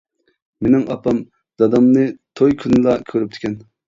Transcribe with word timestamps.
مىنىڭ 0.67 0.85
ئاپام 0.93 1.19
دادامنى 1.63 2.05
توي 2.41 2.57
كۈنلا 2.65 2.97
كۆرۈپتىكەن. 3.13 3.55